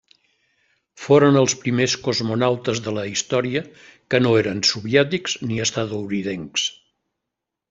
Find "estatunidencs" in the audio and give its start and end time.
5.69-6.67